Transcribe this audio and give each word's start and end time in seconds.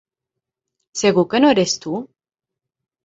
¿Segur 1.01 1.27
que 1.33 1.41
no 1.43 1.51
eres 1.57 1.73
tu? 1.85 1.93